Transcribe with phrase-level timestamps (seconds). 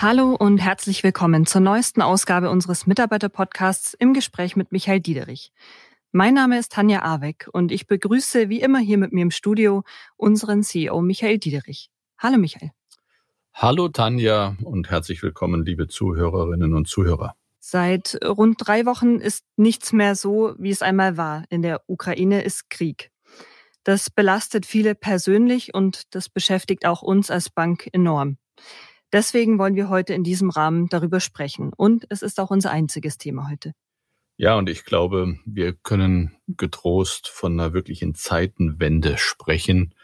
[0.00, 5.50] Hallo und herzlich willkommen zur neuesten Ausgabe unseres Mitarbeiter-Podcasts im Gespräch mit Michael Diederich.
[6.12, 9.82] Mein Name ist Tanja Aweck und ich begrüße wie immer hier mit mir im Studio
[10.16, 11.90] unseren CEO Michael Diederich.
[12.16, 12.70] Hallo Michael.
[13.52, 17.34] Hallo Tanja und herzlich willkommen, liebe Zuhörerinnen und Zuhörer.
[17.58, 21.42] Seit rund drei Wochen ist nichts mehr so, wie es einmal war.
[21.50, 23.10] In der Ukraine ist Krieg.
[23.82, 28.38] Das belastet viele persönlich und das beschäftigt auch uns als Bank enorm.
[29.12, 31.72] Deswegen wollen wir heute in diesem Rahmen darüber sprechen.
[31.76, 33.72] Und es ist auch unser einziges Thema heute.
[34.36, 39.94] Ja, und ich glaube, wir können getrost von einer wirklichen Zeitenwende sprechen.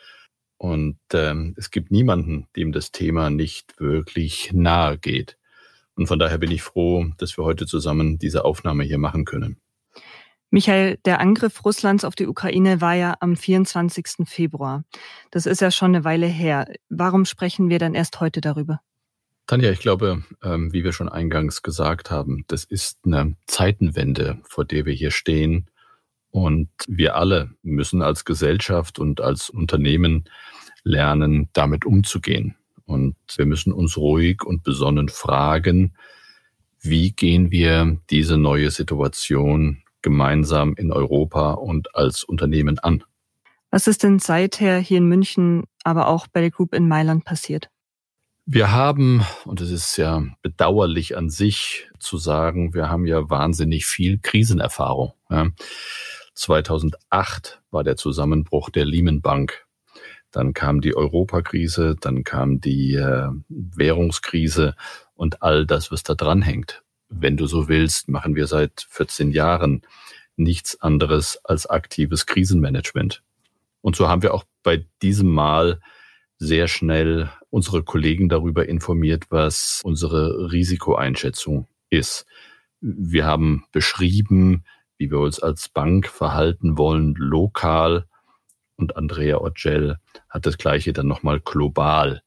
[0.57, 5.37] Und ähm, es gibt niemanden, dem das Thema nicht wirklich nahe geht.
[5.95, 9.61] Und von daher bin ich froh, dass wir heute zusammen diese Aufnahme hier machen können.
[10.51, 14.27] Michael, der Angriff Russlands auf die Ukraine war ja am 24.
[14.27, 14.85] Februar.
[15.31, 16.67] Das ist ja schon eine Weile her.
[16.89, 18.81] Warum sprechen wir dann erst heute darüber?
[19.47, 24.65] Tanja, ich glaube, ähm, wie wir schon eingangs gesagt haben, das ist eine Zeitenwende, vor
[24.65, 25.69] der wir hier stehen.
[26.31, 30.25] Und wir alle müssen als Gesellschaft und als Unternehmen
[30.83, 32.57] lernen, damit umzugehen.
[32.87, 35.95] Und wir müssen uns ruhig und besonnen fragen,
[36.81, 43.05] wie gehen wir diese neue Situation gemeinsam in Europa und als Unternehmen an?
[43.71, 47.71] Was ist denn seither hier in München, aber auch bei der Group in Mailand passiert?
[48.47, 53.87] Wir haben, und es ist ja bedauerlich an sich zu sagen, wir haben ja wahnsinnig
[53.87, 55.15] viel Krisenerfahrung.
[55.31, 55.49] Ja.
[56.35, 59.65] 2008 war der Zusammenbruch der Lehman Bank.
[60.31, 64.75] Dann kam die Europakrise, dann kam die äh, Währungskrise
[65.15, 66.83] und all das, was da dran hängt.
[67.09, 69.83] Wenn du so willst, machen wir seit 14 Jahren
[70.37, 73.23] nichts anderes als aktives Krisenmanagement.
[73.81, 75.81] Und so haben wir auch bei diesem Mal
[76.39, 82.27] sehr schnell unsere Kollegen darüber informiert, was unsere Risikoeinschätzung ist.
[82.81, 84.65] Wir haben beschrieben,
[84.99, 88.07] wie wir uns als Bank verhalten wollen, lokal.
[88.75, 89.99] Und Andrea Ogel
[90.29, 92.23] hat das Gleiche dann nochmal global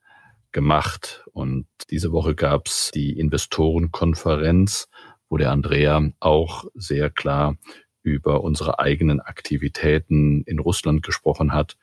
[0.53, 1.25] gemacht.
[1.33, 4.87] Und diese Woche gab es die Investorenkonferenz,
[5.27, 7.57] wo der Andrea auch sehr klar
[8.01, 11.75] über unsere eigenen Aktivitäten in Russland gesprochen hat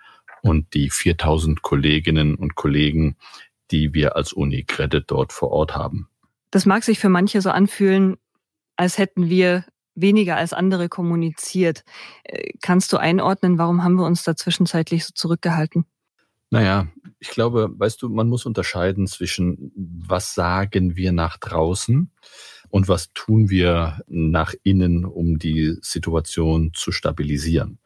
[0.44, 3.16] und die 4000 Kolleginnen und Kollegen,
[3.70, 6.08] die wir als UniCredit dort vor Ort haben.
[6.50, 8.18] Das mag sich für manche so anfühlen,
[8.76, 11.82] als hätten wir weniger als andere kommuniziert.
[12.24, 15.86] Äh, kannst du einordnen, warum haben wir uns da zwischenzeitlich so zurückgehalten?
[16.50, 16.88] Naja,
[17.18, 22.10] ich glaube, weißt du, man muss unterscheiden zwischen, was sagen wir nach draußen
[22.68, 27.78] und was tun wir nach innen, um die Situation zu stabilisieren.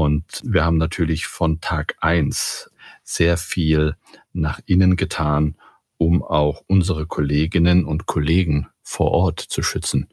[0.00, 2.70] Und wir haben natürlich von Tag eins
[3.02, 3.96] sehr viel
[4.32, 5.56] nach innen getan,
[5.98, 10.08] um auch unsere Kolleginnen und Kollegen vor Ort zu schützen.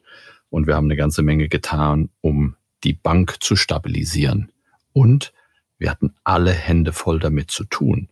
[0.50, 2.54] Und wir haben eine ganze Menge getan, um
[2.84, 4.52] die Bank zu stabilisieren.
[4.92, 5.32] Und
[5.78, 8.10] wir hatten alle Hände voll damit zu tun,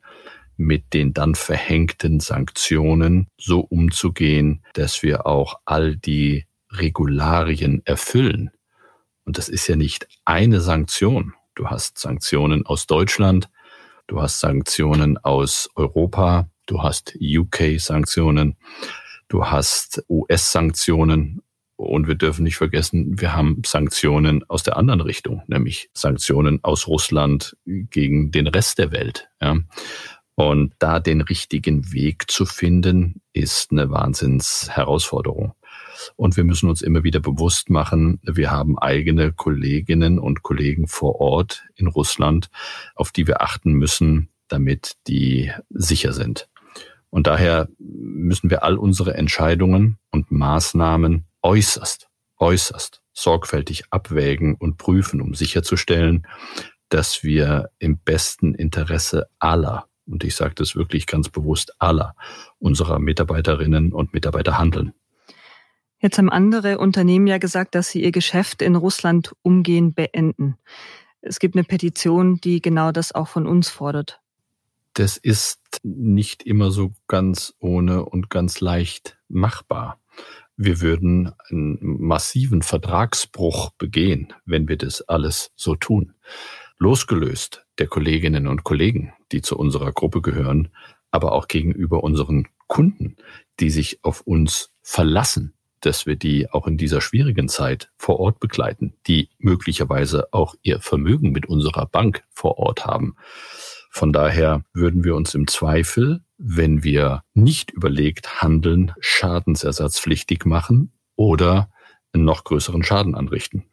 [0.56, 8.50] mit den dann verhängten Sanktionen so umzugehen, dass wir auch all die Regularien erfüllen.
[9.26, 13.48] Und das ist ja nicht eine Sanktion Du hast Sanktionen aus Deutschland,
[14.06, 18.56] du hast Sanktionen aus Europa, du hast UK-Sanktionen,
[19.28, 21.40] du hast US-Sanktionen
[21.76, 26.88] und wir dürfen nicht vergessen, wir haben Sanktionen aus der anderen Richtung, nämlich Sanktionen aus
[26.88, 29.30] Russland gegen den Rest der Welt.
[29.40, 29.56] Ja.
[30.34, 35.54] Und da den richtigen Weg zu finden, ist eine Wahnsinnsherausforderung.
[36.16, 41.20] Und wir müssen uns immer wieder bewusst machen, wir haben eigene Kolleginnen und Kollegen vor
[41.20, 42.50] Ort in Russland,
[42.94, 46.48] auf die wir achten müssen, damit die sicher sind.
[47.10, 52.08] Und daher müssen wir all unsere Entscheidungen und Maßnahmen äußerst,
[52.38, 56.26] äußerst sorgfältig abwägen und prüfen, um sicherzustellen,
[56.88, 62.14] dass wir im besten Interesse aller, und ich sage das wirklich ganz bewusst aller
[62.58, 64.92] unserer Mitarbeiterinnen und Mitarbeiter handeln.
[65.98, 70.56] Jetzt haben andere Unternehmen ja gesagt, dass sie ihr Geschäft in Russland umgehend beenden.
[71.20, 74.20] Es gibt eine Petition, die genau das auch von uns fordert.
[74.92, 80.00] Das ist nicht immer so ganz ohne und ganz leicht machbar.
[80.56, 86.14] Wir würden einen massiven Vertragsbruch begehen, wenn wir das alles so tun.
[86.78, 90.70] Losgelöst der Kolleginnen und Kollegen, die zu unserer Gruppe gehören,
[91.10, 93.16] aber auch gegenüber unseren Kunden,
[93.60, 98.40] die sich auf uns verlassen dass wir die auch in dieser schwierigen Zeit vor Ort
[98.40, 103.16] begleiten, die möglicherweise auch ihr Vermögen mit unserer Bank vor Ort haben.
[103.90, 111.70] Von daher würden wir uns im Zweifel, wenn wir nicht überlegt handeln, schadensersatzpflichtig machen oder
[112.12, 113.64] einen noch größeren Schaden anrichten.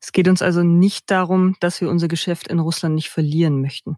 [0.00, 3.96] Es geht uns also nicht darum, dass wir unser Geschäft in Russland nicht verlieren möchten.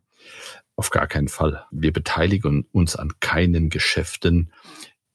[0.77, 1.67] Auf gar keinen Fall.
[1.71, 4.51] Wir beteiligen uns an keinen Geschäften,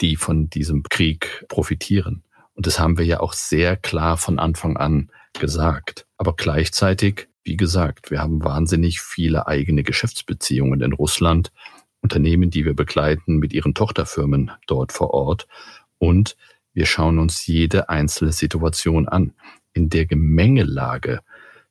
[0.02, 2.24] die von diesem Krieg profitieren.
[2.56, 6.08] Und das haben wir ja auch sehr klar von Anfang an gesagt.
[6.18, 11.52] Aber gleichzeitig, wie gesagt, wir haben wahnsinnig viele eigene Geschäftsbeziehungen in Russland,
[12.02, 15.48] Unternehmen, die wir begleiten mit ihren Tochterfirmen dort vor Ort.
[15.98, 16.38] Und
[16.74, 19.34] wir schauen uns jede einzelne Situation an.
[19.74, 21.22] In der Gemengelage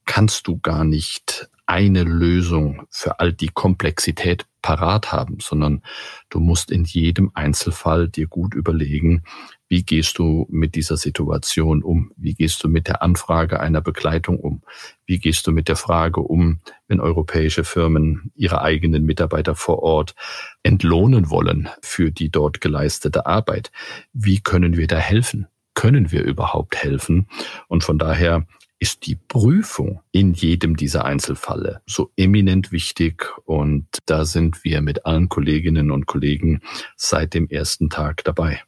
[0.04, 5.82] kannst du gar nicht eine Lösung für all die Komplexität parat haben, sondern
[6.30, 9.24] du musst in jedem Einzelfall dir gut überlegen,
[9.68, 12.12] wie gehst du mit dieser Situation um?
[12.16, 14.62] Wie gehst du mit der Anfrage einer Begleitung um?
[15.06, 20.14] Wie gehst du mit der Frage um, wenn europäische Firmen ihre eigenen Mitarbeiter vor Ort
[20.62, 23.72] entlohnen wollen für die dort geleistete Arbeit?
[24.12, 25.46] Wie können wir da helfen?
[25.74, 27.26] Können wir überhaupt helfen?
[27.68, 28.46] Und von daher
[28.78, 35.06] ist die Prüfung in jedem dieser Einzelfälle so eminent wichtig und da sind wir mit
[35.06, 36.60] allen Kolleginnen und Kollegen
[36.96, 38.60] seit dem ersten Tag dabei.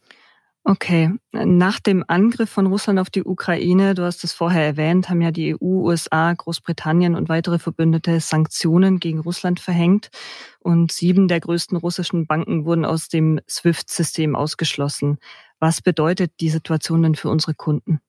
[0.68, 5.22] Okay, nach dem Angriff von Russland auf die Ukraine, du hast es vorher erwähnt, haben
[5.22, 10.10] ja die EU, USA, Großbritannien und weitere Verbündete Sanktionen gegen Russland verhängt
[10.58, 15.18] und sieben der größten russischen Banken wurden aus dem SWIFT-System ausgeschlossen.
[15.60, 18.00] Was bedeutet die Situation denn für unsere Kunden?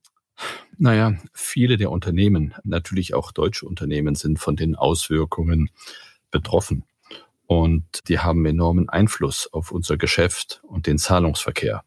[0.80, 5.70] Naja, viele der Unternehmen, natürlich auch deutsche Unternehmen, sind von den Auswirkungen
[6.32, 6.86] betroffen.
[7.46, 11.84] Und die haben enormen Einfluss auf unser Geschäft und den Zahlungsverkehr.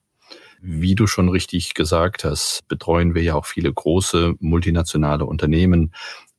[0.62, 5.92] Wie du schon richtig gesagt hast, betreuen wir ja auch viele große multinationale Unternehmen,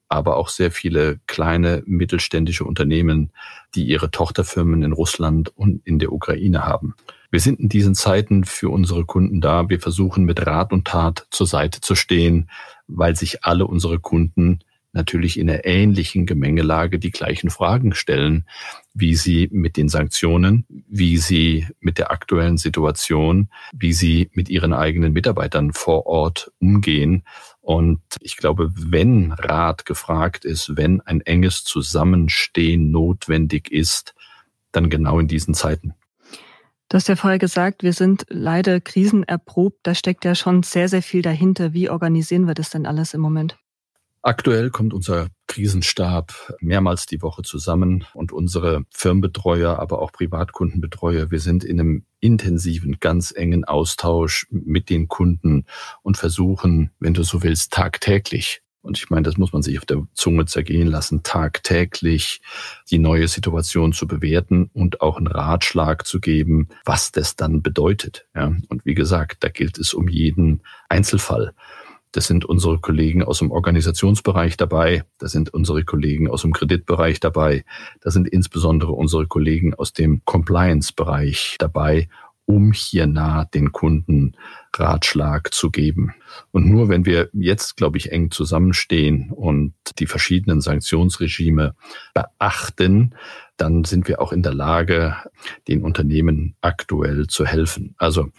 [0.10, 3.32] aber auch sehr viele kleine mittelständische Unternehmen,
[3.74, 6.96] die ihre Tochterfirmen in Russland und in der Ukraine haben.
[7.32, 9.70] Wir sind in diesen Zeiten für unsere Kunden da.
[9.70, 12.50] Wir versuchen mit Rat und Tat zur Seite zu stehen,
[12.88, 14.60] weil sich alle unsere Kunden
[14.94, 18.46] natürlich in einer ähnlichen Gemengelage die gleichen Fragen stellen,
[18.94, 24.74] wie sie mit den Sanktionen, wie sie mit der aktuellen Situation, wie sie mit ihren
[24.74, 27.24] eigenen Mitarbeitern vor Ort umgehen.
[27.62, 34.14] Und ich glaube, wenn Rat gefragt ist, wenn ein enges Zusammenstehen notwendig ist,
[34.72, 35.94] dann genau in diesen Zeiten.
[36.90, 39.80] Du hast ja vorher gesagt, wir sind leider krisenerprobt.
[39.84, 41.72] Da steckt ja schon sehr, sehr viel dahinter.
[41.72, 43.58] Wie organisieren wir das denn alles im Moment?
[44.24, 51.40] Aktuell kommt unser Krisenstab mehrmals die Woche zusammen und unsere Firmenbetreuer, aber auch Privatkundenbetreuer, wir
[51.40, 55.66] sind in einem intensiven, ganz engen Austausch mit den Kunden
[56.04, 59.86] und versuchen, wenn du so willst, tagtäglich und ich meine, das muss man sich auf
[59.86, 62.42] der Zunge zergehen lassen, tagtäglich
[62.90, 68.28] die neue Situation zu bewerten und auch einen Ratschlag zu geben, was das dann bedeutet.
[68.36, 71.54] Ja, und wie gesagt, da gilt es um jeden Einzelfall.
[72.12, 77.20] Das sind unsere Kollegen aus dem Organisationsbereich dabei, da sind unsere Kollegen aus dem Kreditbereich
[77.20, 77.64] dabei,
[78.02, 82.10] da sind insbesondere unsere Kollegen aus dem Compliance-Bereich dabei
[82.52, 84.36] um hier nah den Kunden
[84.76, 86.14] Ratschlag zu geben.
[86.52, 91.76] Und nur wenn wir jetzt, glaube ich, eng zusammenstehen und die verschiedenen Sanktionsregime
[92.14, 93.16] beachten,
[93.62, 95.16] dann sind wir auch in der Lage,
[95.68, 97.94] den Unternehmen aktuell zu helfen.
[97.98, 98.30] Also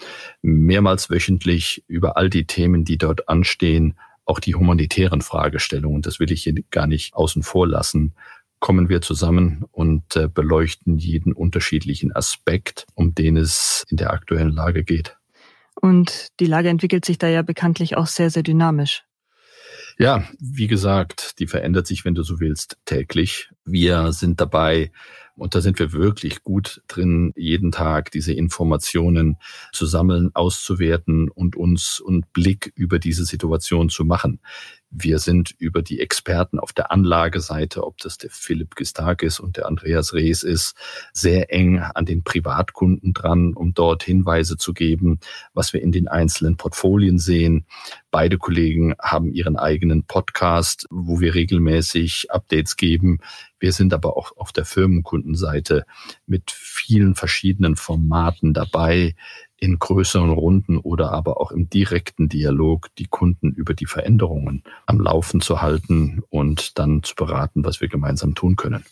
[0.43, 6.33] mehrmals wöchentlich über all die Themen, die dort anstehen, auch die humanitären Fragestellungen, das will
[6.33, 8.15] ich hier gar nicht außen vor lassen,
[8.59, 14.53] kommen wir zusammen und äh, beleuchten jeden unterschiedlichen Aspekt, um den es in der aktuellen
[14.53, 15.17] Lage geht.
[15.81, 19.05] Und die Lage entwickelt sich da ja bekanntlich auch sehr, sehr dynamisch.
[20.03, 23.51] Ja, wie gesagt, die verändert sich, wenn du so willst, täglich.
[23.65, 24.91] Wir sind dabei,
[25.37, 29.37] und da sind wir wirklich gut drin, jeden Tag diese Informationen
[29.71, 34.41] zu sammeln, auszuwerten und uns und Blick über diese Situation zu machen.
[34.95, 39.67] Wir sind über die Experten auf der Anlageseite, ob das der Philipp Gistakis und der
[39.67, 40.77] Andreas Rees ist,
[41.15, 45.19] sehr eng an den Privatkunden dran, um dort Hinweise zu geben,
[45.55, 47.65] was wir in den einzelnen Portfolien sehen.
[48.11, 53.21] Beide Kollegen haben ihren eigenen Podcast, wo wir regelmäßig Updates geben.
[53.59, 55.87] Wir sind aber auch auf der Firmenkundenseite
[56.27, 59.15] mit vielen verschiedenen Formaten dabei,
[59.63, 65.01] in größeren Runden oder aber auch im direkten Dialog die Kunden über die Veränderungen am
[65.01, 68.85] Laufen zu halten und dann zu beraten, was wir gemeinsam tun können.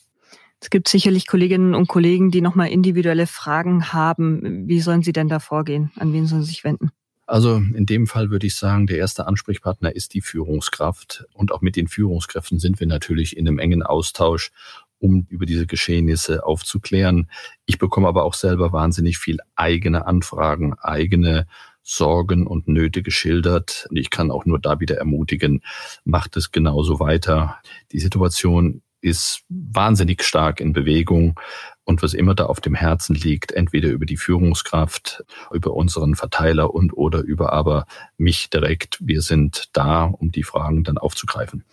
[0.60, 4.68] Es gibt sicherlich Kolleginnen und Kollegen, die nochmal individuelle Fragen haben.
[4.68, 5.90] Wie sollen sie denn da vorgehen?
[5.96, 6.92] An wen sollen sie sich wenden?
[7.26, 11.24] Also in dem Fall würde ich sagen, der erste Ansprechpartner ist die Führungskraft.
[11.32, 14.52] Und auch mit den Führungskräften sind wir natürlich in einem engen Austausch,
[15.00, 17.28] um über diese Geschehnisse aufzuklären.
[17.66, 21.47] Ich bekomme aber auch selber wahnsinnig viel eigene Anfragen, eigene
[21.83, 23.88] Sorgen und Nöte geschildert.
[23.92, 25.62] Ich kann auch nur da wieder ermutigen,
[26.04, 27.59] macht es genauso weiter.
[27.92, 31.40] Die Situation ist wahnsinnig stark in Bewegung
[31.85, 36.75] und was immer da auf dem Herzen liegt, entweder über die Führungskraft, über unseren Verteiler
[36.75, 37.87] und oder über aber
[38.19, 38.99] mich direkt.
[39.00, 41.64] Wir sind da, um die Fragen dann aufzugreifen.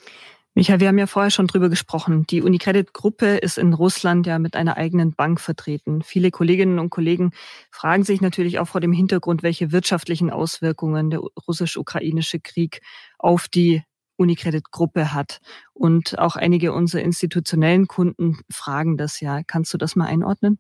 [0.58, 2.26] Michael, wir haben ja vorher schon drüber gesprochen.
[2.32, 6.02] Die Unicredit-Gruppe ist in Russland ja mit einer eigenen Bank vertreten.
[6.02, 7.30] Viele Kolleginnen und Kollegen
[7.70, 12.82] fragen sich natürlich auch vor dem Hintergrund, welche wirtschaftlichen Auswirkungen der russisch-ukrainische Krieg
[13.20, 13.84] auf die
[14.16, 15.42] Unicredit-Gruppe hat.
[15.76, 19.44] Und auch einige unserer institutionellen Kunden fragen das ja.
[19.44, 20.58] Kannst du das mal einordnen?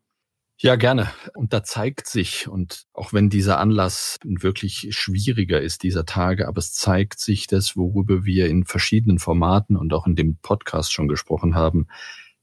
[0.59, 1.11] Ja, gerne.
[1.35, 6.57] Und da zeigt sich, und auch wenn dieser Anlass wirklich schwieriger ist dieser Tage, aber
[6.57, 11.07] es zeigt sich das, worüber wir in verschiedenen Formaten und auch in dem Podcast schon
[11.07, 11.85] gesprochen haben,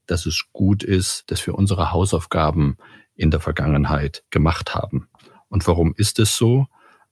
[0.06, 2.76] dass es gut ist, dass wir unsere Hausaufgaben
[3.16, 5.08] in der Vergangenheit gemacht haben.
[5.48, 6.68] Und warum ist es so?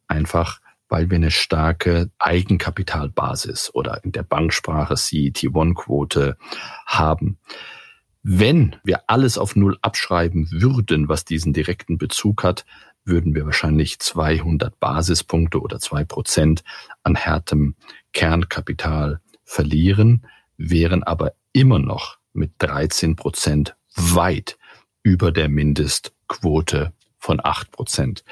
[0.07, 6.37] Einfach, weil wir eine starke Eigenkapitalbasis oder in der Banksprache CET1-Quote
[6.87, 7.39] haben.
[8.23, 12.65] Wenn wir alles auf Null abschreiben würden, was diesen direkten Bezug hat,
[13.05, 16.63] würden wir wahrscheinlich 200 Basispunkte oder zwei Prozent
[17.03, 17.75] an härtem
[18.13, 20.25] Kernkapital verlieren,
[20.57, 24.57] wären aber immer noch mit 13 Prozent weit
[25.03, 28.25] über der Mindestquote von acht Prozent.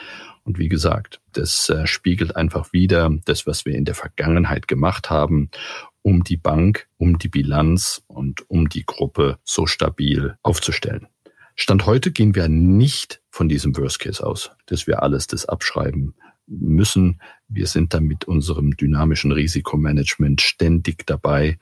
[0.45, 5.11] Und wie gesagt, das äh, spiegelt einfach wieder das, was wir in der Vergangenheit gemacht
[5.11, 5.51] haben
[6.03, 11.09] um die Bank, um die Bilanz und um die Gruppe so stabil aufzustellen.
[11.57, 16.15] Stand heute gehen wir nicht von diesem Worst Case aus, dass wir alles das abschreiben
[16.47, 17.21] müssen.
[17.49, 21.59] Wir sind da mit unserem dynamischen Risikomanagement ständig dabei,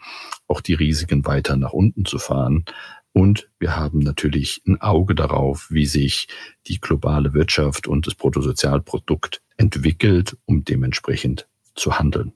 [0.47, 2.65] auch die Risiken weiter nach unten zu fahren.
[3.13, 6.29] Und wir haben natürlich ein Auge darauf, wie sich
[6.67, 12.33] die globale Wirtschaft und das Bruttosozialprodukt entwickelt, um dementsprechend zu handeln.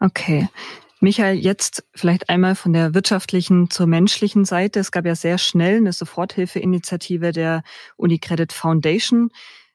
[0.00, 0.48] Okay.
[1.02, 4.80] Michael, jetzt vielleicht einmal von der wirtschaftlichen zur menschlichen Seite.
[4.80, 7.62] Es gab ja sehr schnell eine Soforthilfeinitiative der
[7.96, 9.30] Unicredit Foundation.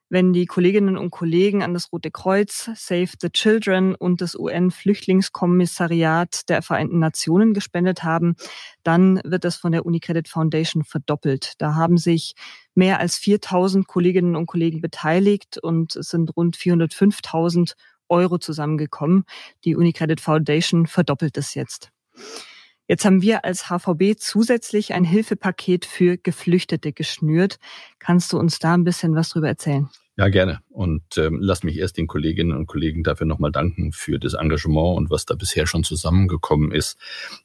[0.07, 6.47] Wenn die Kolleginnen und Kollegen an das Rote Kreuz, Save the Children und das UN-Flüchtlingskommissariat
[6.47, 8.35] der Vereinten Nationen gespendet haben,
[8.83, 11.53] dann wird das von der Unicredit Foundation verdoppelt.
[11.57, 12.35] Da haben sich
[12.75, 17.73] mehr als 4000 Kolleginnen und Kollegen beteiligt und es sind rund 405.000
[18.09, 19.25] Euro zusammengekommen.
[19.63, 21.91] Die Unicredit Foundation verdoppelt es jetzt.
[22.87, 27.57] Jetzt haben wir als HVB zusätzlich ein Hilfepaket für Geflüchtete geschnürt.
[27.97, 29.89] Kannst du uns da ein bisschen was drüber erzählen?
[30.17, 30.61] Ja, gerne.
[30.69, 34.97] Und ähm, lass mich erst den Kolleginnen und Kollegen dafür nochmal danken für das Engagement
[34.97, 36.97] und was da bisher schon zusammengekommen ist.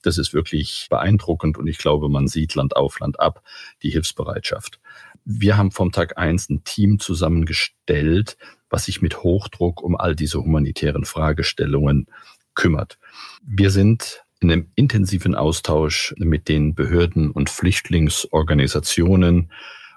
[0.03, 3.43] Das ist wirklich beeindruckend und ich glaube, man sieht Land auf, Land ab
[3.83, 4.79] die Hilfsbereitschaft.
[5.25, 8.37] Wir haben vom Tag eins ein Team zusammengestellt,
[8.69, 12.07] was sich mit Hochdruck um all diese humanitären Fragestellungen
[12.55, 12.99] kümmert.
[13.43, 19.53] Wir sind in einem intensiven Austausch mit den Behörden und Flüchtlingsorganisationen.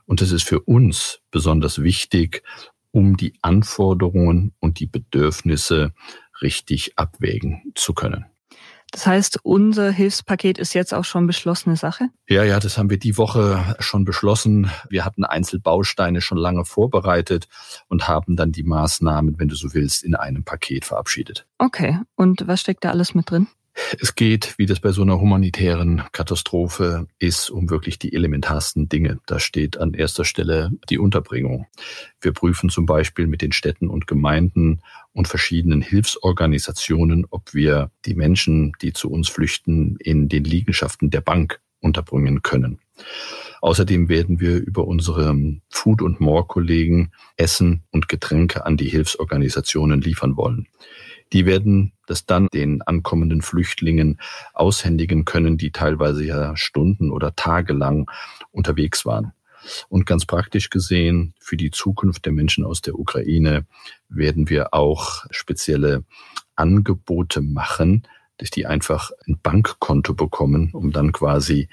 [0.06, 2.44] Und es ist für uns besonders wichtig,
[2.92, 5.94] um die Anforderungen und die Bedürfnisse
[6.42, 8.26] richtig abwägen zu können.
[8.94, 12.10] Das heißt, unser Hilfspaket ist jetzt auch schon beschlossene Sache?
[12.30, 14.70] Ja, ja, das haben wir die Woche schon beschlossen.
[14.88, 17.48] Wir hatten Einzelbausteine schon lange vorbereitet
[17.88, 21.48] und haben dann die Maßnahmen, wenn du so willst, in einem Paket verabschiedet.
[21.58, 22.02] Okay.
[22.16, 23.48] Und was steckt da alles mit drin?
[24.00, 29.20] Es geht, wie das bei so einer humanitären Katastrophe ist, um wirklich die elementarsten Dinge.
[29.26, 31.68] Da steht an erster Stelle die Unterbringung.
[32.22, 34.82] Wir prüfen zum Beispiel mit den Städten und Gemeinden
[35.14, 41.22] und verschiedenen Hilfsorganisationen, ob wir die Menschen, die zu uns flüchten, in den Liegenschaften der
[41.22, 42.80] Bank unterbringen können.
[43.62, 45.36] Außerdem werden wir über unsere
[45.70, 50.68] Food- und More-Kollegen Essen und Getränke an die Hilfsorganisationen liefern wollen.
[51.32, 54.20] Die werden das dann den ankommenden Flüchtlingen
[54.54, 58.10] aushändigen können, die teilweise ja Stunden oder Tage lang
[58.52, 59.32] unterwegs waren.
[59.88, 63.66] Und ganz praktisch gesehen, für die Zukunft der Menschen aus der Ukraine
[64.10, 66.04] werden wir auch spezielle
[66.56, 68.06] Angebote machen,
[68.38, 71.70] dass die einfach ein Bankkonto bekommen, um dann quasi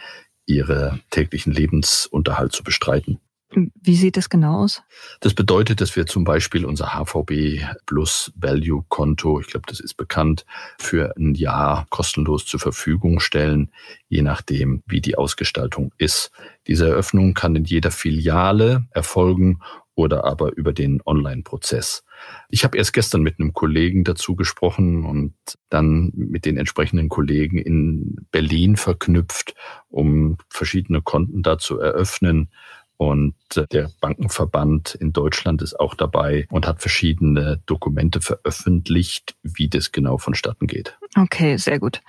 [0.47, 3.20] ihre täglichen Lebensunterhalt zu bestreiten.
[3.52, 4.82] Wie sieht das genau aus?
[5.18, 9.94] Das bedeutet, dass wir zum Beispiel unser HVB Plus Value Konto, ich glaube, das ist
[9.94, 10.47] bekannt,
[10.78, 13.73] für ein Jahr kostenlos zur Verfügung stellen,
[14.09, 16.30] je nachdem, wie die Ausgestaltung ist.
[16.68, 19.61] Diese Eröffnung kann in jeder Filiale erfolgen
[19.97, 22.04] oder aber über den Online-Prozess.
[22.49, 25.35] Ich habe erst gestern mit einem Kollegen dazu gesprochen und
[25.69, 29.55] dann mit den entsprechenden Kollegen in Berlin verknüpft,
[29.89, 32.50] um verschiedene Konten da zu eröffnen.
[32.97, 33.35] Und
[33.73, 40.19] der Bankenverband in Deutschland ist auch dabei und hat verschiedene Dokumente veröffentlicht, wie das genau
[40.19, 40.99] vonstatten geht.
[41.17, 42.03] Okay, sehr gut.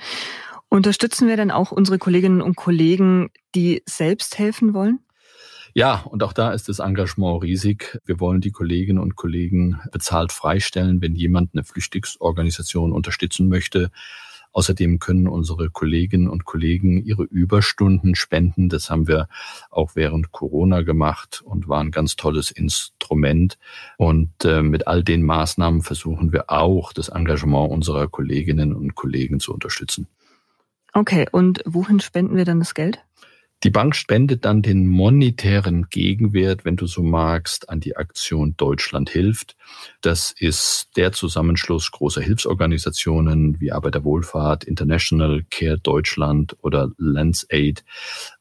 [0.68, 5.00] Unterstützen wir denn auch unsere Kolleginnen und Kollegen, die selbst helfen wollen?
[5.74, 8.00] Ja, und auch da ist das Engagement riesig.
[8.06, 13.92] Wir wollen die Kolleginnen und Kollegen bezahlt freistellen, wenn jemand eine Flüchtlingsorganisation unterstützen möchte.
[14.54, 18.68] Außerdem können unsere Kolleginnen und Kollegen ihre Überstunden spenden.
[18.68, 19.30] Das haben wir
[19.70, 23.58] auch während Corona gemacht und war ein ganz tolles Instrument.
[23.98, 29.40] Und äh, mit all den Maßnahmen versuchen wir auch, das Engagement unserer Kolleginnen und Kollegen
[29.40, 30.08] zu unterstützen.
[30.94, 33.00] Okay, und wohin spenden wir dann das Geld?
[33.64, 39.12] Die Bank spendet dann den monetären Gegenwert, wenn du so magst, an die Aktion Deutschland
[39.12, 39.56] hilft.
[40.02, 47.84] Das ist der Zusammenschluss großer Hilfsorganisationen wie Arbeiterwohlfahrt, International Care Deutschland oder LandsAid.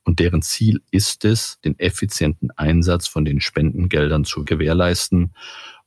[0.04, 5.34] Und deren Ziel ist es, den effizienten Einsatz von den Spendengeldern zu gewährleisten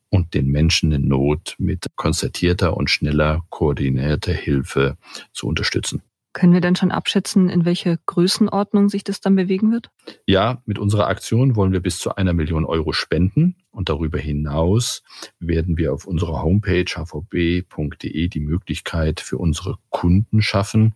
[0.10, 4.96] und den Menschen in Not mit konzertierter und schneller koordinierter Hilfe
[5.32, 6.04] zu unterstützen.
[6.34, 9.92] Können wir denn schon abschätzen, in welche Größenordnung sich das dann bewegen wird?
[10.25, 13.56] Ja, mit unserer Aktion wollen wir bis zu einer Million Euro spenden.
[13.70, 15.04] Und darüber hinaus
[15.40, 20.96] werden wir auf unserer Homepage hvb.de die Möglichkeit für unsere Kunden schaffen,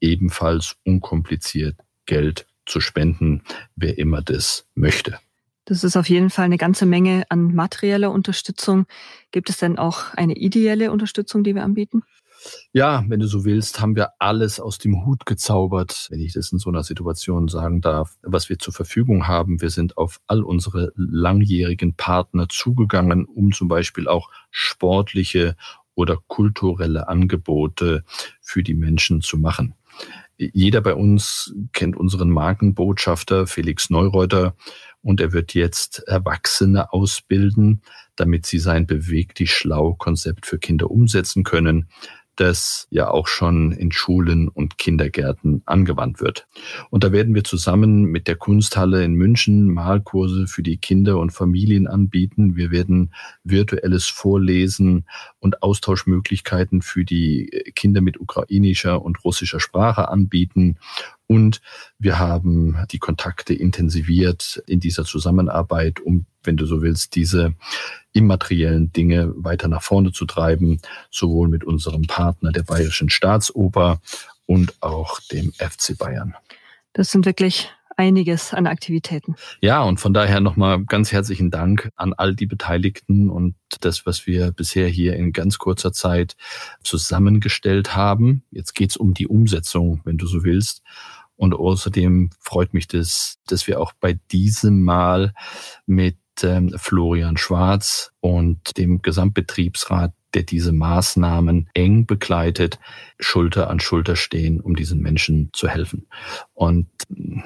[0.00, 3.42] ebenfalls unkompliziert Geld zu spenden,
[3.74, 5.18] wer immer das möchte.
[5.64, 8.86] Das ist auf jeden Fall eine ganze Menge an materieller Unterstützung.
[9.32, 12.04] Gibt es denn auch eine ideelle Unterstützung, die wir anbieten?
[12.72, 16.52] Ja, wenn du so willst, haben wir alles aus dem Hut gezaubert, wenn ich das
[16.52, 19.60] in so einer Situation sagen darf, was wir zur Verfügung haben.
[19.60, 25.56] Wir sind auf all unsere langjährigen Partner zugegangen, um zum Beispiel auch sportliche
[25.94, 28.04] oder kulturelle Angebote
[28.40, 29.74] für die Menschen zu machen.
[30.36, 34.54] Jeder bei uns kennt unseren Markenbotschafter Felix Neureuter
[35.02, 37.82] und er wird jetzt Erwachsene ausbilden,
[38.14, 41.88] damit sie sein Beweg dich schlau Konzept für Kinder umsetzen können
[42.40, 46.46] das ja auch schon in Schulen und Kindergärten angewandt wird.
[46.90, 51.30] Und da werden wir zusammen mit der Kunsthalle in München Malkurse für die Kinder und
[51.30, 52.56] Familien anbieten.
[52.56, 55.06] Wir werden virtuelles Vorlesen
[55.40, 60.78] und Austauschmöglichkeiten für die Kinder mit ukrainischer und russischer Sprache anbieten
[61.28, 61.60] und
[61.98, 67.54] wir haben die Kontakte intensiviert in dieser Zusammenarbeit, um, wenn du so willst, diese
[68.12, 74.00] immateriellen Dinge weiter nach vorne zu treiben, sowohl mit unserem Partner der Bayerischen Staatsoper
[74.46, 76.34] und auch dem FC Bayern.
[76.94, 79.34] Das sind wirklich einiges an Aktivitäten.
[79.60, 84.26] Ja, und von daher nochmal ganz herzlichen Dank an all die Beteiligten und das, was
[84.26, 86.36] wir bisher hier in ganz kurzer Zeit
[86.82, 88.44] zusammengestellt haben.
[88.50, 90.82] Jetzt geht's um die Umsetzung, wenn du so willst.
[91.38, 95.32] Und außerdem freut mich das, dass wir auch bei diesem Mal
[95.86, 102.80] mit ähm, Florian Schwarz und dem Gesamtbetriebsrat, der diese Maßnahmen eng begleitet,
[103.20, 106.08] Schulter an Schulter stehen, um diesen Menschen zu helfen.
[106.54, 106.88] Und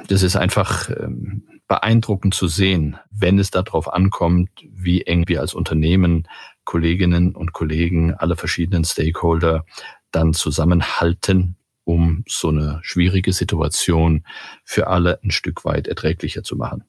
[0.09, 5.53] das ist einfach ähm, beeindruckend zu sehen, wenn es darauf ankommt, wie eng wir als
[5.53, 6.27] Unternehmen,
[6.65, 9.67] Kolleginnen und Kollegen, alle verschiedenen Stakeholder
[10.13, 14.25] dann zusammenhalten um so eine schwierige Situation
[14.65, 16.85] für alle ein Stück weit erträglicher zu machen.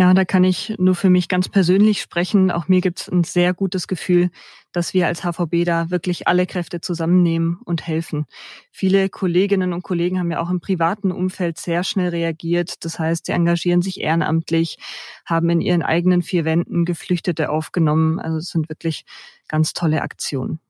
[0.00, 2.52] Ja, da kann ich nur für mich ganz persönlich sprechen.
[2.52, 4.30] Auch mir gibt es ein sehr gutes Gefühl,
[4.70, 8.26] dass wir als HVB da wirklich alle Kräfte zusammennehmen und helfen.
[8.70, 12.84] Viele Kolleginnen und Kollegen haben ja auch im privaten Umfeld sehr schnell reagiert.
[12.84, 14.78] Das heißt, sie engagieren sich ehrenamtlich,
[15.26, 18.20] haben in ihren eigenen vier Wänden Geflüchtete aufgenommen.
[18.20, 19.04] Also es sind wirklich
[19.48, 20.60] ganz tolle Aktionen.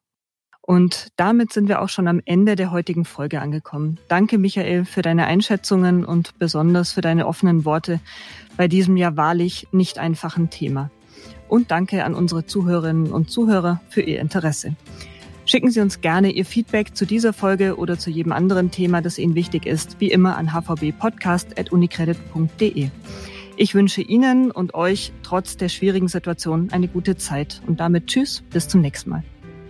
[0.68, 3.98] Und damit sind wir auch schon am Ende der heutigen Folge angekommen.
[4.08, 8.00] Danke, Michael, für deine Einschätzungen und besonders für deine offenen Worte
[8.58, 10.90] bei diesem ja wahrlich nicht einfachen Thema.
[11.48, 14.76] Und danke an unsere Zuhörerinnen und Zuhörer für Ihr Interesse.
[15.46, 19.16] Schicken Sie uns gerne Ihr Feedback zu dieser Folge oder zu jedem anderen Thema, das
[19.16, 22.90] Ihnen wichtig ist, wie immer an hvbpodcast.unicredit.de.
[23.56, 28.42] Ich wünsche Ihnen und euch trotz der schwierigen Situation eine gute Zeit und damit Tschüss,
[28.50, 29.24] bis zum nächsten Mal.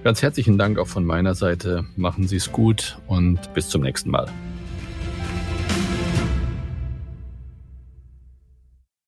[0.04, 1.84] Ganz herzlichen Dank auch von meiner Seite.
[1.96, 4.30] Machen Sie es gut und bis zum nächsten Mal.